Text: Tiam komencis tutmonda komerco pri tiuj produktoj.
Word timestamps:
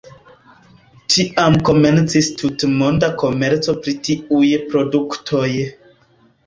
Tiam 1.15 1.57
komencis 1.69 2.31
tutmonda 2.41 3.11
komerco 3.25 3.79
pri 3.85 3.95
tiuj 4.09 4.53
produktoj. 4.75 5.49